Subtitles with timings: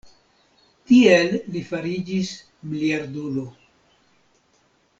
[0.91, 2.33] Tiel li fariĝis
[2.73, 3.45] miliardulo.